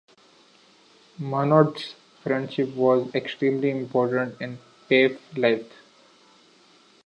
Monnot's 1.19 1.93
friendship 2.23 2.73
was 2.73 3.13
extremely 3.13 3.69
important 3.69 4.35
in 4.41 4.57
Piaf's 4.89 5.21
life. 5.37 5.71